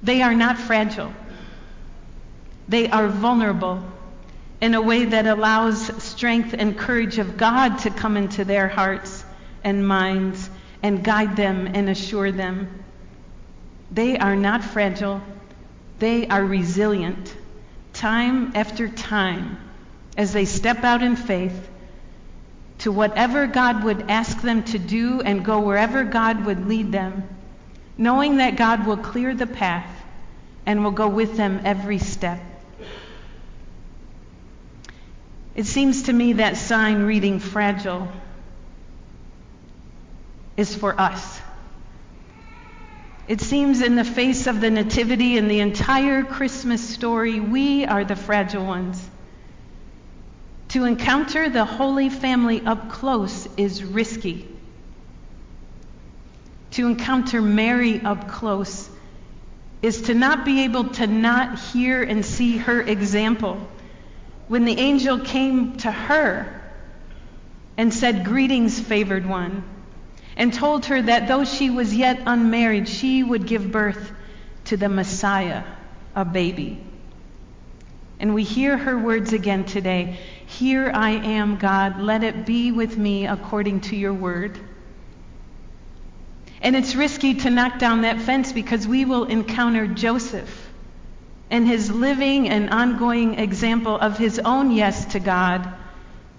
They 0.04 0.22
are 0.22 0.36
not 0.36 0.58
fragile. 0.58 1.14
They 2.68 2.90
are 2.90 3.08
vulnerable 3.08 3.86
in 4.64 4.76
a 4.76 4.82
way 4.82 5.04
that 5.04 5.28
allows 5.28 6.02
strength 6.02 6.56
and 6.58 6.78
courage 6.78 7.18
of 7.18 7.36
God 7.36 7.80
to 7.80 7.90
come 7.90 8.16
into 8.16 8.46
their 8.46 8.70
hearts 8.70 9.26
and 9.62 9.86
minds 9.86 10.50
and 10.82 11.04
guide 11.04 11.36
them 11.36 11.68
and 11.68 11.90
assure 11.90 12.32
them. 12.32 12.82
They 13.92 14.18
are 14.18 14.38
not 14.38 14.64
fragile. 14.64 15.22
They 16.00 16.30
are 16.30 16.46
resilient. 16.46 17.36
Time 17.92 18.54
after 18.56 18.88
time, 18.88 19.58
as 20.16 20.32
they 20.32 20.46
step 20.46 20.86
out 20.86 21.04
in 21.04 21.18
faith 21.18 21.70
to 22.80 22.92
whatever 22.94 23.48
God 23.48 23.84
would 23.84 24.10
ask 24.10 24.42
them 24.42 24.64
to 24.64 24.80
do 24.80 25.20
and 25.20 25.44
go 25.44 25.60
wherever 25.60 26.06
God 26.06 26.46
would 26.46 26.70
lead 26.70 26.90
them, 26.90 27.28
knowing 27.98 28.38
that 28.38 28.56
God 28.56 28.88
will 28.88 28.96
clear 28.96 29.36
the 29.36 29.46
path 29.46 29.94
and 30.66 30.86
will 30.86 30.92
go 30.92 31.10
with 31.10 31.36
them 31.36 31.60
every 31.66 32.00
step. 32.00 32.40
It 35.56 35.68
seems 35.68 36.04
to 36.04 36.14
me 36.14 36.34
that 36.34 36.58
sign 36.58 37.04
reading 37.04 37.40
fragile 37.40 38.08
is 40.58 40.76
for 40.76 41.00
us. 41.00 41.42
It 43.28 43.40
seems 43.40 43.82
in 43.82 43.96
the 43.96 44.04
face 44.04 44.48
of 44.48 44.60
the 44.62 44.72
Nativity 44.72 45.38
and 45.38 45.50
the 45.50 45.60
entire 45.60 46.24
Christmas 46.24 46.82
story, 46.82 47.40
we 47.40 47.86
are 47.86 48.04
the 48.04 48.16
fragile 48.16 48.66
ones. 48.66 49.10
To 50.70 50.86
encounter 50.86 51.50
the 51.50 51.66
Holy 51.66 52.10
Family 52.10 52.62
up 52.66 52.90
close 52.90 53.48
is 53.56 53.84
risky. 53.84 54.48
To 56.72 56.88
encounter 56.88 57.42
Mary 57.42 58.02
up 58.02 58.28
close 58.28 58.90
is 59.84 60.02
to 60.04 60.16
not 60.16 60.46
be 60.46 60.64
able 60.64 60.86
to 60.86 61.06
not 61.06 61.60
hear 61.60 62.02
and 62.02 62.26
see 62.26 62.58
her 62.58 62.82
example 62.82 63.68
when 64.54 64.66
the 64.66 64.78
angel 64.78 65.18
came 65.18 65.76
to 65.78 65.92
her 65.92 66.62
and 67.76 67.92
said, 67.92 68.24
Greetings, 68.24 68.80
favored 68.80 69.26
one, 69.26 69.64
and 70.38 70.54
told 70.54 70.86
her 70.86 71.02
that 71.02 71.28
though 71.28 71.44
she 71.44 71.72
was 71.72 71.92
yet 71.96 72.22
unmarried, 72.28 72.88
she 72.88 73.24
would 73.24 73.48
give 73.48 73.72
birth 73.72 74.12
to 74.66 74.78
the 74.78 74.88
Messiah, 74.88 75.64
a 76.16 76.24
baby. 76.24 76.80
And 78.20 78.36
we 78.36 78.44
hear 78.44 78.78
her 78.78 78.96
words 78.96 79.34
again 79.34 79.64
today 79.64 80.20
Here 80.46 80.92
I 80.94 81.10
am, 81.10 81.58
God, 81.58 82.00
let 82.00 82.24
it 82.24 82.46
be 82.46 82.72
with 82.72 82.96
me 82.96 83.26
according 83.26 83.82
to 83.90 83.96
your 83.96 84.14
word. 84.14 84.60
And 86.62 86.76
it's 86.76 86.94
risky 86.94 87.34
to 87.40 87.50
knock 87.50 87.80
down 87.80 88.02
that 88.02 88.22
fence 88.22 88.52
because 88.52 88.88
we 88.88 89.04
will 89.04 89.24
encounter 89.24 89.88
Joseph 89.88 90.73
and 91.54 91.68
his 91.68 91.92
living 91.92 92.50
and 92.50 92.72
ongoing 92.72 93.36
example 93.36 93.96
of 93.96 94.18
his 94.18 94.40
own 94.40 94.72
yes 94.72 95.06
to 95.14 95.20
God 95.20 95.72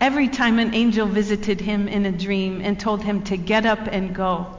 every 0.00 0.26
time 0.26 0.58
an 0.58 0.74
angel 0.74 1.06
visited 1.06 1.60
him 1.60 1.86
in 1.86 2.04
a 2.04 2.10
dream 2.10 2.60
and 2.60 2.80
told 2.80 3.00
him 3.00 3.22
to 3.22 3.36
get 3.36 3.64
up 3.64 3.78
and 3.86 4.12
go. 4.12 4.58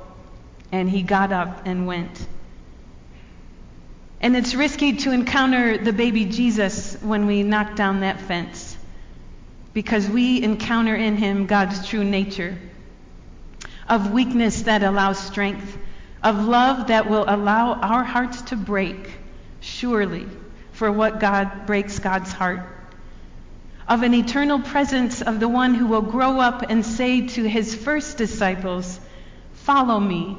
And 0.71 0.89
he 0.89 1.01
got 1.01 1.33
up 1.33 1.63
and 1.65 1.85
went. 1.85 2.25
And 4.21 4.33
it's 4.37 4.55
risky 4.55 4.93
to 4.93 5.11
encounter 5.11 5.77
the 5.77 5.91
baby 5.91 6.23
Jesus 6.23 6.95
when 7.01 7.27
we 7.27 7.43
knock 7.43 7.75
down 7.75 7.99
that 7.99 8.21
fence 8.21 8.77
because 9.73 10.09
we 10.09 10.41
encounter 10.41 10.95
in 10.95 11.17
him 11.17 11.47
God's 11.47 11.85
true 11.85 12.05
nature 12.05 12.57
of 13.89 14.11
weakness 14.11 14.61
that 14.61 14.83
allows 14.83 15.19
strength, 15.19 15.77
of 16.23 16.45
love 16.45 16.87
that 16.87 17.09
will 17.09 17.25
allow 17.27 17.73
our 17.73 18.05
hearts 18.05 18.41
to 18.43 18.55
break, 18.55 19.11
surely 19.59 20.25
for 20.75 20.91
what 20.91 21.19
God 21.19 21.65
breaks 21.65 21.99
God's 21.99 22.31
heart. 22.31 22.67
Of 23.87 24.03
an 24.03 24.13
eternal 24.13 24.59
presence 24.59 25.21
of 25.21 25.39
the 25.39 25.47
one 25.47 25.73
who 25.73 25.87
will 25.87 26.01
grow 26.01 26.39
up 26.39 26.65
and 26.69 26.85
say 26.85 27.27
to 27.27 27.43
his 27.43 27.73
first 27.73 28.17
disciples, 28.17 28.99
Follow 29.53 29.99
me, 29.99 30.37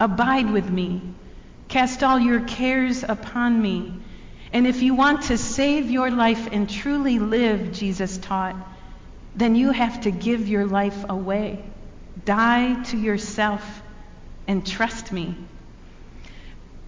abide 0.00 0.50
with 0.50 0.68
me, 0.68 1.00
cast 1.68 2.02
all 2.02 2.18
your 2.18 2.40
cares 2.40 3.04
upon 3.04 3.60
me. 3.60 3.92
And 4.52 4.66
if 4.66 4.82
you 4.82 4.94
want 4.94 5.24
to 5.24 5.38
save 5.38 5.90
your 5.90 6.10
life 6.10 6.48
and 6.50 6.68
truly 6.68 7.18
live, 7.18 7.72
Jesus 7.72 8.18
taught, 8.18 8.56
then 9.34 9.54
you 9.54 9.70
have 9.70 10.00
to 10.02 10.10
give 10.10 10.48
your 10.48 10.66
life 10.66 11.04
away. 11.08 11.62
Die 12.24 12.82
to 12.84 12.96
yourself 12.96 13.82
and 14.48 14.66
trust 14.66 15.12
me. 15.12 15.36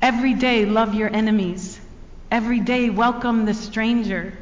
Every 0.00 0.34
day, 0.34 0.64
love 0.64 0.94
your 0.94 1.12
enemies. 1.12 1.77
Every 2.30 2.60
day, 2.60 2.90
welcome 2.90 3.46
the 3.46 3.54
stranger, 3.54 4.36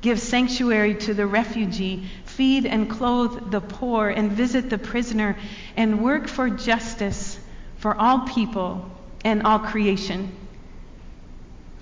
give 0.00 0.18
sanctuary 0.18 0.96
to 0.96 1.14
the 1.14 1.24
refugee, 1.24 2.08
feed 2.24 2.66
and 2.66 2.90
clothe 2.90 3.52
the 3.52 3.60
poor, 3.60 4.08
and 4.08 4.32
visit 4.32 4.70
the 4.70 4.78
prisoner, 4.78 5.36
and 5.76 6.02
work 6.02 6.26
for 6.26 6.50
justice 6.50 7.38
for 7.76 7.96
all 7.96 8.26
people 8.26 8.90
and 9.24 9.44
all 9.44 9.60
creation. 9.60 10.32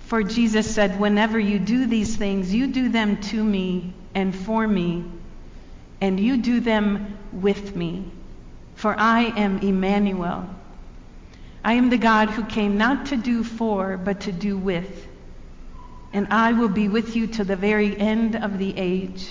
For 0.08 0.22
Jesus 0.22 0.72
said, 0.72 1.00
Whenever 1.00 1.38
you 1.38 1.58
do 1.58 1.86
these 1.86 2.14
things, 2.14 2.52
you 2.52 2.66
do 2.66 2.90
them 2.90 3.16
to 3.22 3.42
me 3.42 3.94
and 4.14 4.36
for 4.36 4.68
me, 4.68 5.06
and 6.02 6.20
you 6.20 6.36
do 6.36 6.60
them 6.60 7.16
with 7.32 7.74
me. 7.74 8.04
For 8.74 8.94
I 8.98 9.22
am 9.38 9.60
Emmanuel. 9.60 10.50
I 11.64 11.72
am 11.72 11.88
the 11.88 11.96
God 11.96 12.28
who 12.28 12.44
came 12.44 12.76
not 12.76 13.06
to 13.06 13.16
do 13.16 13.42
for, 13.42 13.96
but 13.96 14.20
to 14.20 14.32
do 14.32 14.58
with 14.58 15.08
and 16.16 16.28
I 16.30 16.52
will 16.52 16.70
be 16.70 16.88
with 16.88 17.14
you 17.14 17.26
to 17.26 17.44
the 17.44 17.56
very 17.56 17.94
end 17.94 18.36
of 18.36 18.56
the 18.56 18.72
age, 18.78 19.28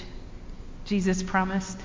Jesus 0.86 1.24
promised. 1.24 1.80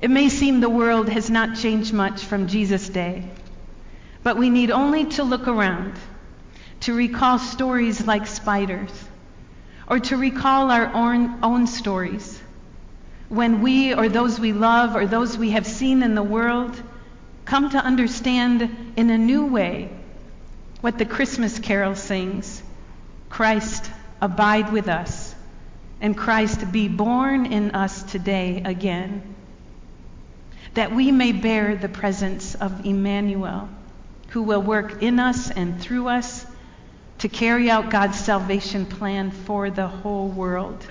It 0.00 0.10
may 0.10 0.28
seem 0.28 0.58
the 0.58 0.68
world 0.68 1.08
has 1.08 1.30
not 1.30 1.56
changed 1.56 1.92
much 1.92 2.24
from 2.24 2.48
Jesus' 2.48 2.88
day, 2.88 3.22
but 4.24 4.36
we 4.36 4.50
need 4.50 4.72
only 4.72 5.04
to 5.10 5.22
look 5.22 5.46
around 5.46 5.94
to 6.80 6.92
recall 6.92 7.38
stories 7.38 8.04
like 8.04 8.26
Spider's, 8.26 9.04
or 9.86 10.00
to 10.00 10.16
recall 10.16 10.72
our 10.72 10.92
own, 10.92 11.38
own 11.44 11.68
stories 11.68 12.42
when 13.28 13.62
we 13.62 13.94
or 13.94 14.08
those 14.08 14.40
we 14.40 14.52
love 14.52 14.96
or 14.96 15.06
those 15.06 15.38
we 15.38 15.50
have 15.50 15.68
seen 15.68 16.02
in 16.02 16.16
the 16.16 16.22
world 16.24 16.82
come 17.44 17.70
to 17.70 17.78
understand 17.78 18.92
in 18.96 19.08
a 19.08 19.16
new 19.16 19.46
way 19.46 19.95
what 20.80 20.98
the 20.98 21.04
Christmas 21.04 21.58
carol 21.58 21.94
sings 21.94 22.62
Christ, 23.28 23.90
abide 24.20 24.72
with 24.72 24.88
us, 24.88 25.34
and 26.00 26.16
Christ 26.16 26.70
be 26.72 26.88
born 26.88 27.46
in 27.46 27.72
us 27.72 28.02
today 28.04 28.62
again, 28.64 29.34
that 30.74 30.94
we 30.94 31.10
may 31.10 31.32
bear 31.32 31.76
the 31.76 31.88
presence 31.88 32.54
of 32.54 32.86
Emmanuel, 32.86 33.68
who 34.28 34.42
will 34.42 34.62
work 34.62 35.02
in 35.02 35.18
us 35.18 35.50
and 35.50 35.80
through 35.80 36.08
us 36.08 36.46
to 37.18 37.28
carry 37.28 37.70
out 37.70 37.90
God's 37.90 38.18
salvation 38.18 38.86
plan 38.86 39.30
for 39.30 39.70
the 39.70 39.88
whole 39.88 40.28
world, 40.28 40.86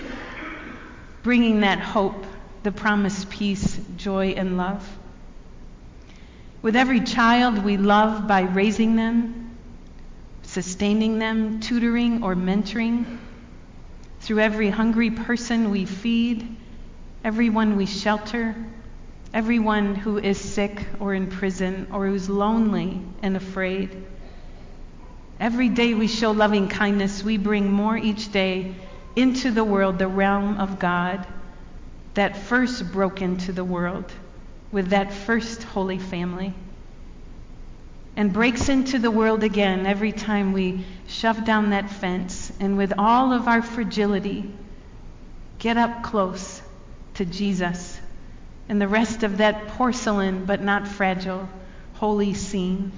bringing 1.23 1.61
that 1.61 1.79
hope, 1.79 2.25
the 2.63 2.71
promised 2.71 3.29
peace, 3.29 3.79
joy, 3.95 4.29
and 4.29 4.57
love. 4.57 4.87
With 6.61 6.75
every 6.75 7.01
child 7.01 7.63
we 7.63 7.77
love 7.77 8.27
by 8.27 8.41
raising 8.41 8.95
them, 8.95 9.44
sustaining 10.55 11.19
them, 11.19 11.59
tutoring, 11.59 12.23
or 12.23 12.33
mentoring. 12.33 13.17
Through 14.21 14.39
every 14.39 14.69
hungry 14.69 15.11
person 15.11 15.69
we 15.69 15.83
feed, 15.83 16.55
everyone 17.25 17.75
we 17.75 17.85
shelter, 17.85 18.55
everyone 19.33 19.95
who 19.95 20.17
is 20.17 20.39
sick 20.39 20.87
or 21.01 21.13
in 21.13 21.27
prison 21.27 21.87
or 21.91 22.07
who's 22.07 22.29
lonely 22.29 23.01
and 23.21 23.35
afraid. 23.35 24.01
Every 25.41 25.67
day 25.67 25.93
we 25.93 26.07
show 26.07 26.31
loving 26.31 26.69
kindness, 26.69 27.21
we 27.21 27.35
bring 27.35 27.69
more 27.69 27.97
each 27.97 28.31
day 28.31 28.75
into 29.13 29.51
the 29.51 29.65
world, 29.65 29.99
the 29.99 30.07
realm 30.07 30.57
of 30.57 30.79
God 30.79 31.27
that 32.13 32.37
first 32.37 32.93
broke 32.93 33.21
into 33.21 33.51
the 33.51 33.65
world 33.65 34.09
with 34.71 34.91
that 34.91 35.11
first 35.11 35.63
holy 35.63 35.99
family 35.99 36.53
and 38.15 38.31
breaks 38.31 38.69
into 38.69 38.99
the 38.99 39.11
world 39.11 39.43
again 39.43 39.85
every 39.85 40.11
time 40.11 40.53
we 40.53 40.85
shove 41.07 41.43
down 41.45 41.71
that 41.71 41.89
fence 41.89 42.51
and 42.59 42.77
with 42.77 42.93
all 42.97 43.33
of 43.33 43.47
our 43.47 43.61
fragility 43.61 44.49
get 45.59 45.77
up 45.77 46.03
close 46.03 46.61
to 47.15 47.25
Jesus 47.25 47.99
and 48.69 48.81
the 48.81 48.87
rest 48.87 49.23
of 49.23 49.37
that 49.37 49.67
porcelain 49.67 50.45
but 50.45 50.61
not 50.61 50.87
fragile 50.87 51.47
holy 51.95 52.33
scene. 52.33 52.91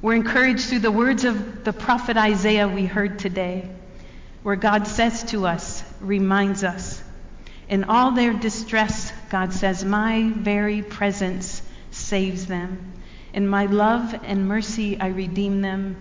We're 0.00 0.14
encouraged 0.14 0.68
through 0.68 0.78
the 0.80 0.92
words 0.92 1.24
of 1.24 1.64
the 1.64 1.72
prophet 1.72 2.16
Isaiah 2.16 2.68
we 2.68 2.86
heard 2.86 3.18
today, 3.18 3.68
where 4.44 4.56
God 4.56 4.86
says 4.86 5.24
to 5.24 5.46
us, 5.46 5.82
reminds 6.00 6.62
us, 6.62 7.02
in 7.68 7.84
all 7.84 8.12
their 8.12 8.32
distress, 8.32 9.12
God 9.28 9.52
says, 9.52 9.84
My 9.84 10.30
very 10.34 10.82
presence 10.82 11.60
saves 11.98 12.46
them. 12.46 12.92
In 13.32 13.46
my 13.46 13.66
love 13.66 14.14
and 14.22 14.48
mercy 14.48 14.98
I 14.98 15.08
redeem 15.08 15.60
them. 15.60 15.96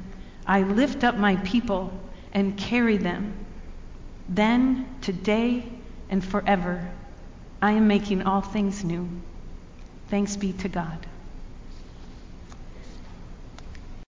I 0.45 0.61
lift 0.61 1.03
up 1.03 1.17
my 1.17 1.35
people 1.37 1.91
and 2.31 2.57
carry 2.57 2.97
them. 2.97 3.33
Then, 4.29 4.87
today, 5.01 5.65
and 6.09 6.23
forever, 6.23 6.89
I 7.61 7.71
am 7.71 7.87
making 7.87 8.23
all 8.23 8.41
things 8.41 8.83
new. 8.83 9.09
Thanks 10.09 10.37
be 10.37 10.53
to 10.53 10.69
God. 10.69 11.05